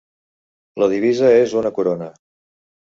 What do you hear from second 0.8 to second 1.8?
La divisa és una